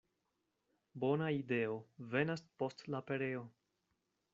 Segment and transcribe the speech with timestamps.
[1.03, 1.77] Bona ideo
[2.15, 3.49] venas post la pereo.